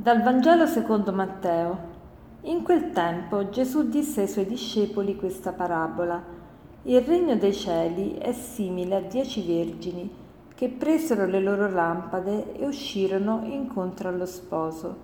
Dal 0.00 0.22
Vangelo 0.22 0.64
secondo 0.64 1.12
Matteo. 1.12 1.78
In 2.44 2.62
quel 2.62 2.90
tempo 2.90 3.50
Gesù 3.50 3.86
disse 3.86 4.22
ai 4.22 4.28
suoi 4.28 4.46
discepoli 4.46 5.14
questa 5.14 5.52
parabola. 5.52 6.22
Il 6.84 7.02
regno 7.02 7.36
dei 7.36 7.52
cieli 7.52 8.14
è 8.14 8.32
simile 8.32 8.94
a 8.96 9.00
dieci 9.02 9.42
vergini 9.42 10.10
che 10.54 10.70
presero 10.70 11.26
le 11.26 11.40
loro 11.40 11.70
lampade 11.70 12.58
e 12.58 12.66
uscirono 12.66 13.42
incontro 13.44 14.08
allo 14.08 14.24
sposo. 14.24 14.96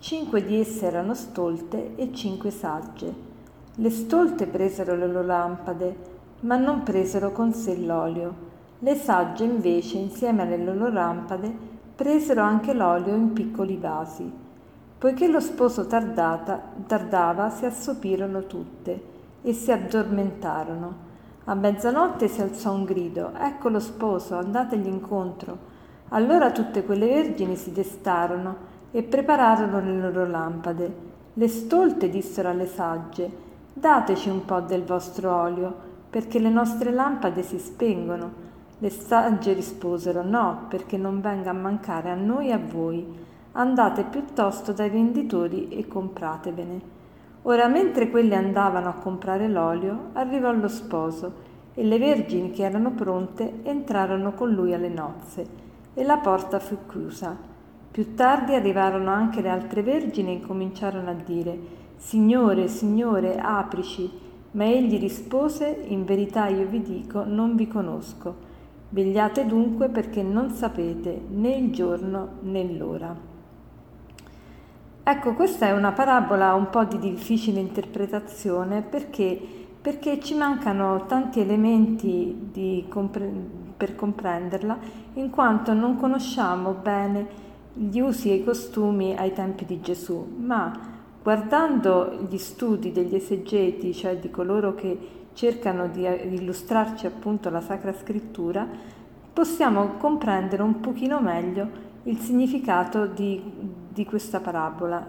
Cinque 0.00 0.44
di 0.44 0.58
esse 0.58 0.86
erano 0.86 1.14
stolte 1.14 1.94
e 1.94 2.12
cinque 2.12 2.50
sagge. 2.50 3.14
Le 3.76 3.90
stolte 3.90 4.48
presero 4.48 4.96
le 4.96 5.06
loro 5.06 5.24
lampade, 5.24 5.96
ma 6.40 6.56
non 6.56 6.82
presero 6.82 7.30
con 7.30 7.52
sé 7.52 7.76
l'olio. 7.76 8.34
Le 8.80 8.96
sagge 8.96 9.44
invece, 9.44 9.98
insieme 9.98 10.42
alle 10.42 10.58
loro 10.58 10.90
lampade, 10.90 11.70
presero 11.94 12.40
anche 12.40 12.72
l'olio 12.72 13.14
in 13.14 13.32
piccoli 13.32 13.76
vasi. 13.76 14.41
Poiché 15.02 15.26
lo 15.26 15.40
sposo 15.40 15.88
tardata, 15.88 16.62
tardava, 16.86 17.50
si 17.50 17.64
assopirono 17.64 18.46
tutte 18.46 19.02
e 19.42 19.52
si 19.52 19.72
addormentarono. 19.72 20.94
A 21.46 21.54
mezzanotte 21.56 22.28
si 22.28 22.40
alzò 22.40 22.72
un 22.72 22.84
grido, 22.84 23.32
ecco 23.36 23.68
lo 23.68 23.80
sposo, 23.80 24.36
andategli 24.36 24.86
incontro. 24.86 25.58
Allora 26.10 26.52
tutte 26.52 26.84
quelle 26.84 27.08
vergini 27.08 27.56
si 27.56 27.72
destarono 27.72 28.54
e 28.92 29.02
prepararono 29.02 29.80
le 29.80 29.98
loro 29.98 30.24
lampade. 30.24 30.94
Le 31.32 31.48
stolte 31.48 32.08
dissero 32.08 32.50
alle 32.50 32.66
sagge, 32.66 33.28
dateci 33.72 34.28
un 34.28 34.44
po' 34.44 34.60
del 34.60 34.84
vostro 34.84 35.34
olio, 35.34 35.74
perché 36.10 36.38
le 36.38 36.50
nostre 36.50 36.92
lampade 36.92 37.42
si 37.42 37.58
spengono. 37.58 38.30
Le 38.78 38.90
sagge 38.90 39.52
risposero 39.52 40.22
no, 40.22 40.66
perché 40.68 40.96
non 40.96 41.20
venga 41.20 41.50
a 41.50 41.54
mancare 41.54 42.08
a 42.08 42.14
noi 42.14 42.50
e 42.50 42.52
a 42.52 42.60
voi. 42.64 43.30
Andate 43.54 44.04
piuttosto 44.04 44.72
dai 44.72 44.88
venditori 44.88 45.68
e 45.68 45.86
compratevene. 45.86 46.80
Ora 47.42 47.68
mentre 47.68 48.08
quelle 48.08 48.34
andavano 48.34 48.88
a 48.88 48.94
comprare 48.94 49.46
l'olio, 49.46 50.08
arrivò 50.14 50.50
lo 50.52 50.68
sposo 50.68 51.50
e 51.74 51.84
le 51.84 51.98
vergini 51.98 52.50
che 52.50 52.62
erano 52.62 52.92
pronte 52.92 53.60
entrarono 53.64 54.32
con 54.32 54.50
lui 54.50 54.72
alle 54.72 54.88
nozze 54.88 55.46
e 55.92 56.02
la 56.02 56.16
porta 56.16 56.60
fu 56.60 56.78
chiusa. 56.88 57.36
Più 57.90 58.14
tardi 58.14 58.54
arrivarono 58.54 59.10
anche 59.10 59.42
le 59.42 59.50
altre 59.50 59.82
vergini 59.82 60.30
e 60.30 60.36
incominciarono 60.36 61.10
a 61.10 61.14
dire 61.14 61.58
Signore, 61.96 62.68
Signore, 62.68 63.38
aprici. 63.38 64.10
Ma 64.52 64.64
egli 64.64 64.98
rispose 64.98 65.84
In 65.88 66.04
verità 66.04 66.46
io 66.46 66.66
vi 66.66 66.80
dico, 66.80 67.24
non 67.24 67.54
vi 67.54 67.68
conosco. 67.68 68.34
Vegliate 68.88 69.44
dunque 69.44 69.90
perché 69.90 70.22
non 70.22 70.48
sapete 70.48 71.20
né 71.28 71.54
il 71.54 71.70
giorno 71.70 72.36
né 72.40 72.64
l'ora. 72.72 73.31
Ecco, 75.04 75.34
questa 75.34 75.66
è 75.66 75.72
una 75.72 75.90
parabola 75.90 76.54
un 76.54 76.70
po' 76.70 76.84
di 76.84 76.96
difficile 76.96 77.58
interpretazione 77.58 78.82
perché, 78.82 79.36
perché 79.80 80.20
ci 80.20 80.36
mancano 80.36 81.06
tanti 81.06 81.40
elementi 81.40 82.86
compre- 82.88 83.32
per 83.76 83.96
comprenderla, 83.96 84.78
in 85.14 85.28
quanto 85.30 85.72
non 85.72 85.96
conosciamo 85.96 86.70
bene 86.70 87.26
gli 87.72 87.98
usi 87.98 88.30
e 88.30 88.34
i 88.34 88.44
costumi 88.44 89.16
ai 89.16 89.32
tempi 89.32 89.64
di 89.64 89.80
Gesù, 89.80 90.36
ma 90.38 90.70
guardando 91.20 92.26
gli 92.28 92.38
studi 92.38 92.92
degli 92.92 93.16
esegeti, 93.16 93.92
cioè 93.92 94.18
di 94.18 94.30
coloro 94.30 94.76
che 94.76 94.96
cercano 95.32 95.88
di 95.88 96.02
illustrarci 96.04 97.06
appunto 97.06 97.50
la 97.50 97.60
Sacra 97.60 97.92
Scrittura, 97.92 98.68
possiamo 99.32 99.94
comprendere 99.98 100.62
un 100.62 100.78
pochino 100.78 101.20
meglio 101.20 101.90
il 102.04 102.18
significato 102.18 103.06
di, 103.06 103.40
di 103.92 104.04
questa 104.04 104.40
parabola. 104.40 105.06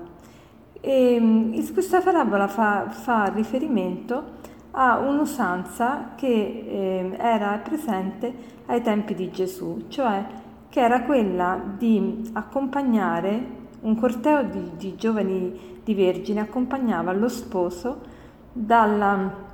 E, 0.80 1.14
ehm, 1.16 1.74
questa 1.74 2.02
parabola 2.02 2.48
fa, 2.48 2.90
fa, 2.90 3.26
riferimento 3.34 4.42
a 4.72 4.98
un'usanza 5.00 6.12
che 6.16 6.28
eh, 6.28 7.16
era 7.18 7.60
presente 7.64 8.34
ai 8.66 8.82
tempi 8.82 9.14
di 9.14 9.30
Gesù, 9.32 9.86
cioè 9.88 10.26
che 10.70 10.80
era 10.80 11.04
quella 11.04 11.60
di 11.78 12.30
accompagnare 12.34 13.62
un 13.82 13.96
corteo 14.00 14.44
di, 14.44 14.72
di 14.76 14.96
giovani 14.96 15.80
di 15.84 15.94
vergini, 15.94 16.40
accompagnava 16.40 17.12
lo 17.14 17.28
sposo 17.28 18.02
dalla 18.52 19.52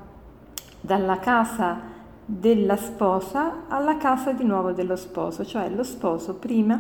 dalla 0.82 1.20
casa 1.20 1.98
della 2.26 2.78
sposa 2.78 3.66
alla 3.68 3.98
casa 3.98 4.32
di 4.34 4.44
nuovo 4.44 4.72
dello 4.72 4.96
sposo, 4.96 5.44
cioè 5.44 5.70
lo 5.70 5.84
sposo 5.84 6.36
prima 6.36 6.80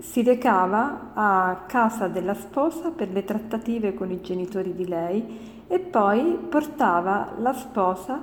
si 0.00 0.22
recava 0.22 1.10
a 1.12 1.64
casa 1.66 2.08
della 2.08 2.34
sposa 2.34 2.90
per 2.90 3.10
le 3.10 3.22
trattative 3.22 3.94
con 3.94 4.10
i 4.10 4.22
genitori 4.22 4.74
di 4.74 4.88
lei 4.88 5.64
e 5.68 5.78
poi 5.78 6.38
portava 6.48 7.34
la 7.38 7.52
sposa 7.52 8.22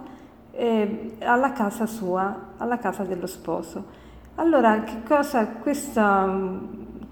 eh, 0.51 1.15
alla 1.19 1.53
casa 1.53 1.85
sua, 1.85 2.53
alla 2.57 2.79
casa 2.79 3.03
dello 3.03 3.27
sposo. 3.27 4.05
Allora, 4.35 4.83
che 4.83 5.03
cosa 5.07 5.47
questa, 5.47 6.59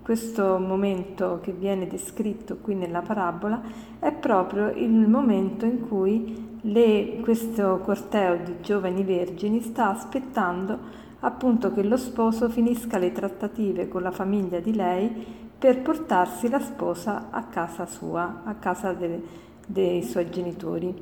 questo 0.02 0.58
momento 0.58 1.40
che 1.42 1.52
viene 1.52 1.88
descritto 1.88 2.58
qui 2.58 2.74
nella 2.74 3.02
parabola 3.02 3.62
è 4.00 4.12
proprio 4.12 4.70
il 4.70 5.08
momento 5.08 5.66
in 5.66 5.88
cui 5.88 6.58
le, 6.62 7.20
questo 7.22 7.80
corteo 7.84 8.38
di 8.38 8.56
giovani 8.62 9.04
vergini 9.04 9.62
sta 9.62 9.92
aspettando 9.92 11.04
appunto 11.20 11.72
che 11.74 11.84
lo 11.84 11.98
sposo 11.98 12.50
finisca 12.50 12.98
le 12.98 13.12
trattative 13.12 13.88
con 13.88 14.02
la 14.02 14.12
famiglia 14.12 14.60
di 14.60 14.74
lei 14.74 15.26
per 15.58 15.82
portarsi 15.82 16.50
la 16.50 16.60
sposa 16.60 17.28
a 17.32 17.44
casa 17.44 17.86
sua, 17.86 18.42
a 18.44 18.56
casa 18.56 18.94
de, 18.94 19.22
dei 19.66 20.04
suoi 20.04 20.30
genitori. 20.30 20.94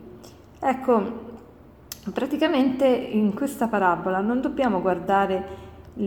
Ecco, 0.59 1.31
praticamente 2.13 2.85
in 2.85 3.33
questa 3.33 3.67
parabola 3.67 4.19
non 4.19 4.41
dobbiamo 4.41 4.81
guardare 4.81 5.61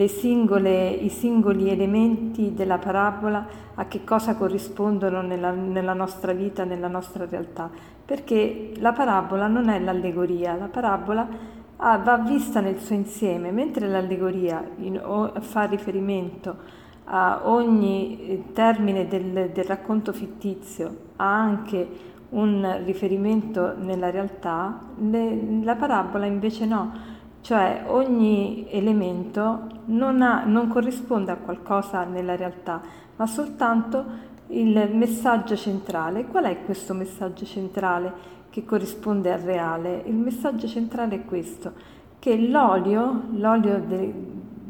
singole, 0.08 0.88
i 0.88 1.08
singoli 1.08 1.70
elementi 1.70 2.54
della 2.54 2.78
parabola 2.78 3.46
a 3.74 3.86
che 3.86 4.04
cosa 4.04 4.34
corrispondono 4.34 5.20
nella, 5.20 5.50
nella 5.50 5.92
nostra 5.92 6.32
vita, 6.32 6.64
nella 6.64 6.88
nostra 6.88 7.26
realtà, 7.26 7.70
perché 8.04 8.72
la 8.78 8.92
parabola 8.92 9.46
non 9.46 9.68
è 9.68 9.78
l'allegoria, 9.78 10.54
la 10.54 10.68
parabola 10.68 11.28
ah, 11.76 11.98
va 11.98 12.18
vista 12.18 12.60
nel 12.60 12.78
suo 12.78 12.94
insieme, 12.94 13.50
mentre 13.50 13.88
l'allegoria 13.88 14.66
in, 14.78 15.00
o, 15.02 15.32
fa 15.40 15.64
riferimento 15.64 16.56
a 17.04 17.42
ogni 17.44 18.18
eh, 18.20 18.44
termine 18.52 19.06
del, 19.06 19.50
del 19.52 19.64
racconto 19.64 20.12
fittizio, 20.12 20.96
ha 21.16 21.34
anche 21.34 22.14
un 22.30 22.82
riferimento 22.84 23.74
nella 23.76 24.10
realtà, 24.10 24.80
le, 24.96 25.62
la 25.62 25.76
parabola 25.76 26.26
invece 26.26 26.66
no, 26.66 26.92
cioè 27.40 27.84
ogni 27.86 28.66
elemento 28.70 29.66
non, 29.86 30.20
ha, 30.20 30.44
non 30.44 30.66
corrisponde 30.66 31.30
a 31.30 31.36
qualcosa 31.36 32.02
nella 32.04 32.34
realtà, 32.34 32.80
ma 33.14 33.26
soltanto 33.26 34.04
il 34.48 34.90
messaggio 34.92 35.56
centrale. 35.56 36.26
Qual 36.26 36.44
è 36.44 36.64
questo 36.64 36.92
messaggio 36.92 37.44
centrale 37.44 38.34
che 38.56 38.64
corrisponde 38.64 39.34
al 39.34 39.40
reale? 39.40 40.02
Il 40.06 40.14
messaggio 40.14 40.66
centrale 40.66 41.16
è 41.16 41.24
questo, 41.26 41.72
che 42.18 42.38
l'olio, 42.38 43.24
l'olio 43.32 43.78
de, 43.86 44.14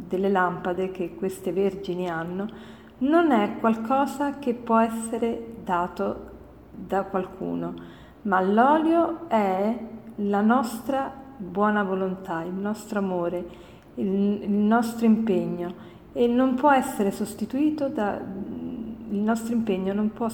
delle 0.08 0.28
lampade 0.28 0.90
che 0.90 1.14
queste 1.14 1.52
vergini 1.52 2.10
hanno, 2.10 2.48
non 2.98 3.30
è 3.30 3.58
qualcosa 3.60 4.40
che 4.40 4.54
può 4.54 4.78
essere 4.78 5.58
dato 5.62 6.30
da 6.74 7.04
qualcuno, 7.04 7.74
ma 8.22 8.40
l'olio 8.40 9.28
è 9.28 9.78
la 10.16 10.40
nostra 10.40 11.12
buona 11.36 11.84
volontà, 11.84 12.42
il 12.42 12.54
nostro 12.54 12.98
amore, 12.98 13.46
il, 13.94 14.42
il 14.42 14.50
nostro 14.50 15.06
impegno 15.06 15.72
e 16.12 16.26
non 16.26 16.54
può 16.54 16.72
essere 16.72 17.12
sostituito 17.12 17.86
da, 17.86 18.20
il 19.10 19.18
nostro 19.18 19.54
impegno 19.54 19.92
non 19.92 20.12
può, 20.12 20.28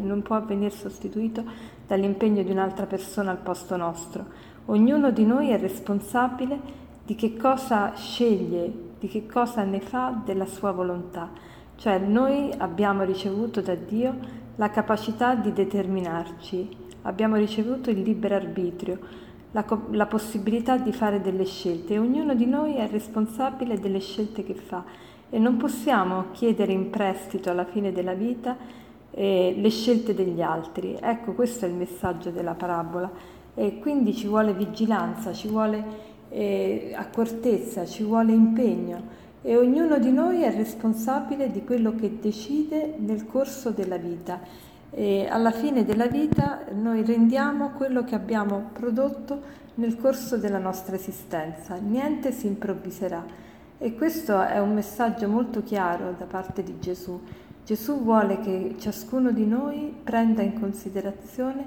non 0.00 0.22
può 0.22 0.44
venire 0.44 0.70
sostituito 0.70 1.44
dall'impegno 1.88 2.42
di 2.42 2.50
un'altra 2.52 2.86
persona 2.86 3.32
al 3.32 3.38
posto 3.38 3.76
nostro. 3.76 4.24
Ognuno 4.66 5.10
di 5.10 5.24
noi 5.24 5.48
è 5.48 5.58
responsabile 5.58 6.60
di 7.04 7.14
che 7.14 7.36
cosa 7.36 7.94
sceglie, 7.96 8.70
di 9.00 9.08
che 9.08 9.26
cosa 9.26 9.64
ne 9.64 9.80
fa 9.80 10.20
della 10.24 10.44
sua 10.44 10.70
volontà. 10.70 11.30
Cioè 11.74 11.98
noi 11.98 12.52
abbiamo 12.58 13.02
ricevuto 13.04 13.62
da 13.62 13.74
Dio 13.74 14.14
la 14.56 14.68
capacità 14.68 15.34
di 15.34 15.52
determinarci, 15.52 16.68
abbiamo 17.02 17.36
ricevuto 17.36 17.88
il 17.88 18.02
libero 18.02 18.34
arbitrio, 18.34 18.98
la, 19.52 19.64
la 19.92 20.06
possibilità 20.06 20.76
di 20.76 20.92
fare 20.92 21.22
delle 21.22 21.46
scelte 21.46 21.94
e 21.94 21.98
ognuno 21.98 22.34
di 22.34 22.44
noi 22.44 22.74
è 22.74 22.86
responsabile 22.88 23.80
delle 23.80 24.00
scelte 24.00 24.44
che 24.44 24.54
fa 24.54 24.84
e 25.30 25.38
non 25.38 25.56
possiamo 25.56 26.26
chiedere 26.32 26.72
in 26.72 26.90
prestito 26.90 27.50
alla 27.50 27.64
fine 27.64 27.92
della 27.92 28.14
vita 28.14 28.56
eh, 29.18 29.52
le 29.56 29.68
scelte 29.68 30.14
degli 30.14 30.40
altri. 30.40 30.96
Ecco, 31.00 31.32
questo 31.32 31.64
è 31.64 31.68
il 31.68 31.74
messaggio 31.74 32.30
della 32.30 32.54
parabola. 32.54 33.10
E 33.54 33.80
quindi 33.80 34.14
ci 34.14 34.28
vuole 34.28 34.54
vigilanza, 34.54 35.32
ci 35.32 35.48
vuole 35.48 35.84
eh, 36.28 36.92
accortezza, 36.94 37.84
ci 37.84 38.04
vuole 38.04 38.32
impegno. 38.32 39.16
E 39.42 39.56
ognuno 39.56 39.98
di 39.98 40.12
noi 40.12 40.42
è 40.42 40.54
responsabile 40.54 41.50
di 41.50 41.64
quello 41.64 41.96
che 41.96 42.18
decide 42.20 42.94
nel 42.98 43.26
corso 43.26 43.70
della 43.70 43.96
vita. 43.96 44.38
E 44.90 45.26
alla 45.28 45.50
fine 45.50 45.84
della 45.84 46.06
vita 46.06 46.60
noi 46.72 47.04
rendiamo 47.04 47.70
quello 47.70 48.04
che 48.04 48.14
abbiamo 48.14 48.70
prodotto 48.72 49.56
nel 49.74 49.96
corso 49.96 50.36
della 50.36 50.58
nostra 50.58 50.94
esistenza, 50.94 51.74
niente 51.74 52.30
si 52.30 52.46
improvviserà. 52.46 53.24
E 53.78 53.94
questo 53.94 54.40
è 54.40 54.58
un 54.60 54.74
messaggio 54.74 55.28
molto 55.28 55.62
chiaro 55.62 56.14
da 56.16 56.24
parte 56.24 56.62
di 56.62 56.78
Gesù. 56.78 57.20
Gesù 57.68 58.02
vuole 58.02 58.38
che 58.38 58.76
ciascuno 58.78 59.30
di 59.30 59.44
noi 59.44 59.94
prenda 60.02 60.40
in 60.40 60.58
considerazione 60.58 61.66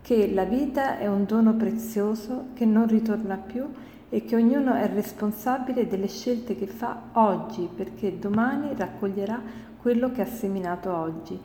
che 0.00 0.32
la 0.32 0.44
vita 0.44 1.00
è 1.00 1.08
un 1.08 1.24
dono 1.24 1.54
prezioso 1.54 2.50
che 2.54 2.64
non 2.64 2.86
ritorna 2.86 3.34
più 3.34 3.66
e 4.08 4.24
che 4.24 4.36
ognuno 4.36 4.74
è 4.74 4.86
responsabile 4.86 5.88
delle 5.88 6.06
scelte 6.06 6.54
che 6.54 6.68
fa 6.68 7.08
oggi, 7.14 7.68
perché 7.74 8.20
domani 8.20 8.68
raccoglierà 8.76 9.42
quello 9.82 10.12
che 10.12 10.22
ha 10.22 10.26
seminato 10.26 10.94
oggi. 10.94 11.36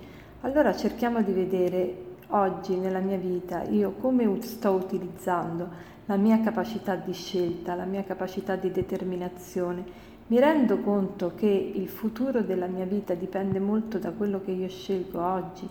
Allora 0.41 0.75
cerchiamo 0.75 1.23
di 1.23 1.31
vedere 1.31 2.03
oggi 2.27 2.75
nella 2.75 2.99
mia 2.99 3.17
vita 3.17 3.63
io 3.63 3.93
come 3.93 4.43
sto 4.43 4.73
utilizzando 4.73 5.67
la 6.05 6.17
mia 6.17 6.39
capacità 6.41 6.93
di 6.93 7.13
scelta, 7.13 7.73
la 7.73 7.85
mia 7.85 8.03
capacità 8.03 8.55
di 8.55 8.71
determinazione. 8.71 10.05
Mi 10.27 10.39
rendo 10.39 10.79
conto 10.79 11.33
che 11.35 11.47
il 11.47 11.87
futuro 11.87 12.41
della 12.41 12.67
mia 12.67 12.85
vita 12.85 13.13
dipende 13.13 13.59
molto 13.59 13.97
da 13.97 14.11
quello 14.11 14.41
che 14.43 14.51
io 14.51 14.67
scelgo 14.67 15.21
oggi, 15.21 15.67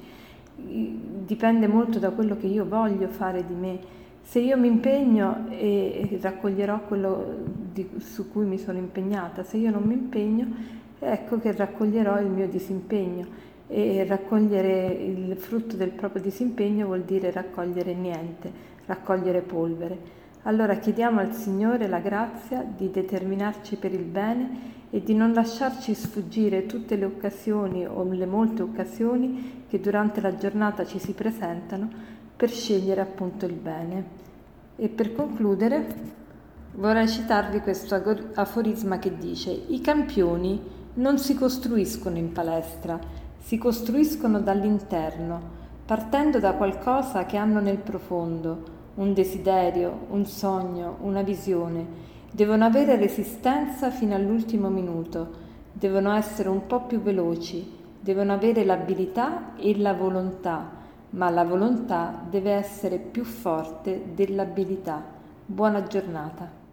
dipende 0.55 1.67
molto 1.67 1.99
da 1.99 2.11
quello 2.11 2.37
che 2.37 2.47
io 2.47 2.65
voglio 2.65 3.09
fare 3.09 3.47
di 3.47 3.55
me 3.55 4.05
se 4.27 4.41
io 4.41 4.59
mi 4.59 4.67
impegno 4.67 5.47
e 5.51 6.19
raccoglierò 6.21 6.81
quello 6.89 7.45
di, 7.73 7.89
su 7.99 8.29
cui 8.29 8.45
mi 8.45 8.59
sono 8.59 8.77
impegnata, 8.77 9.45
se 9.45 9.57
io 9.57 9.71
non 9.71 9.85
mi 9.85 9.95
impegno, 9.95 10.49
ecco 10.99 11.39
che 11.39 11.53
raccoglierò 11.53 12.19
il 12.21 12.27
mio 12.27 12.49
disimpegno. 12.49 13.55
E 13.69 14.05
raccogliere 14.05 14.87
il 14.87 15.37
frutto 15.37 15.77
del 15.77 15.91
proprio 15.91 16.23
disimpegno 16.23 16.87
vuol 16.87 17.03
dire 17.03 17.31
raccogliere 17.31 17.95
niente, 17.95 18.51
raccogliere 18.87 19.43
polvere. 19.43 19.99
Allora 20.47 20.77
chiediamo 20.77 21.19
al 21.19 21.35
Signore 21.35 21.89
la 21.89 21.99
grazia 21.99 22.63
di 22.65 22.89
determinarci 22.89 23.75
per 23.75 23.93
il 23.93 24.05
bene 24.05 24.75
e 24.91 25.03
di 25.03 25.13
non 25.13 25.33
lasciarci 25.33 25.93
sfuggire 25.93 26.67
tutte 26.67 26.95
le 26.95 27.05
occasioni 27.05 27.85
o 27.85 28.05
le 28.05 28.27
molte 28.27 28.63
occasioni 28.63 29.65
che 29.69 29.81
durante 29.81 30.21
la 30.21 30.37
giornata 30.37 30.87
ci 30.87 31.01
si 31.01 31.15
presentano 31.15 31.91
per 32.37 32.49
scegliere 32.49 33.01
appunto 33.01 33.45
il 33.45 33.55
bene. 33.55 34.05
E 34.77 34.89
per 34.89 35.17
concludere 35.17 35.85
vorrei 36.75 37.09
citarvi 37.09 37.59
questo 37.59 38.01
aforisma 38.35 39.01
che 39.01 39.19
dice 39.19 39.51
i 39.51 39.81
campioni 39.81 40.63
non 40.95 41.19
si 41.19 41.35
costruiscono 41.35 42.19
in 42.19 42.31
palestra, 42.31 42.97
si 43.39 43.59
costruiscono 43.59 44.39
dall'interno, 44.39 45.41
partendo 45.85 46.39
da 46.39 46.53
qualcosa 46.53 47.27
che 47.27 47.37
hanno 47.37 47.59
nel 47.59 47.79
profondo, 47.79 48.76
un 48.97 49.15
desiderio, 49.15 50.07
un 50.11 50.27
sogno, 50.27 50.99
una 51.01 51.23
visione. 51.23 52.05
Devono 52.31 52.67
avere 52.67 52.97
resistenza 52.97 53.91
fino 53.91 54.15
all'ultimo 54.15 54.69
minuto, 54.69 55.31
devono 55.73 56.13
essere 56.13 56.51
un 56.51 56.67
po' 56.67 56.83
più 56.83 57.01
veloci, 57.01 57.67
devono 57.99 58.35
avere 58.35 58.65
l'abilità 58.65 59.57
e 59.57 59.77
la 59.79 59.95
volontà 59.95 60.85
ma 61.11 61.31
la 61.31 61.45
volontà 61.45 62.27
deve 62.29 62.53
essere 62.53 62.99
più 62.99 63.25
forte 63.25 64.13
dell'abilità. 64.15 65.03
Buona 65.47 65.83
giornata. 65.85 66.66